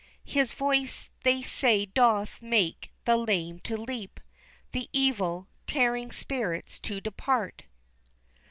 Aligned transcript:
His 0.25 0.51
voice 0.51 1.09
they 1.21 1.43
say 1.43 1.85
doth 1.85 2.41
make 2.41 2.91
the 3.05 3.17
lame 3.17 3.59
to 3.59 3.77
leap, 3.77 4.19
The 4.71 4.89
evil, 4.91 5.47
tearing 5.67 6.11
spirits 6.11 6.79
to 6.79 6.99
depart." 6.99 7.65